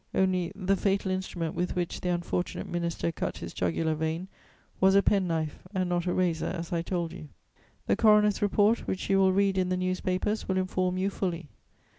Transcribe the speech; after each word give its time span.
Only, 0.15 0.51
the 0.55 0.75
fatal 0.75 1.11
instrument 1.11 1.53
with 1.53 1.75
which 1.75 2.01
the 2.01 2.09
unfortunate 2.09 2.65
minister 2.67 3.11
cut 3.11 3.37
his 3.37 3.53
jugular 3.53 3.93
vein 3.93 4.29
was 4.79 4.95
a 4.95 5.03
pen 5.03 5.27
knife, 5.27 5.59
and 5.75 5.89
not 5.89 6.07
a 6.07 6.13
razor 6.15 6.47
as 6.57 6.73
I 6.73 6.81
told 6.81 7.13
you. 7.13 7.29
The 7.85 7.95
coroner's 7.95 8.41
report, 8.41 8.87
which 8.87 9.11
you 9.11 9.19
will 9.19 9.31
read 9.31 9.59
in 9.59 9.69
the 9.69 9.77
newspapers, 9.77 10.47
will 10.49 10.57
inform 10.57 10.97
you 10.97 11.11
fully. 11.11 11.49